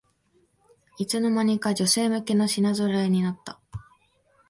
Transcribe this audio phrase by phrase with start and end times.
[0.97, 3.59] いつの間にか女性向けの品ぞろえになった